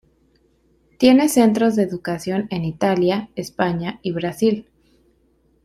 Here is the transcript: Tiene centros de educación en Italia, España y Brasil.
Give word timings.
Tiene 0.97 1.29
centros 1.29 1.75
de 1.75 1.83
educación 1.83 2.47
en 2.49 2.63
Italia, 2.65 3.29
España 3.35 3.99
y 4.01 4.13
Brasil. 4.13 4.67